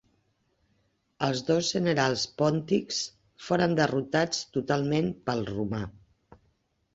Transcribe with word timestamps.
Els 1.27 1.43
dos 1.49 1.67
generals 1.75 2.23
pòntics 2.43 3.03
foren 3.49 3.77
derrotats 3.81 4.41
totalment 4.57 5.13
pel 5.29 5.45
romà. 5.53 5.85